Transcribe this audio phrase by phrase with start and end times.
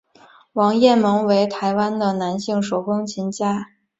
[0.53, 3.67] 王雁盟为台湾的男性手风琴家。